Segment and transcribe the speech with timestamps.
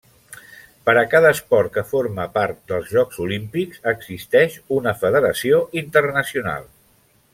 [0.89, 6.67] Per a cada esport que forma part dels Jocs Olímpics existeix una Federació Internacional.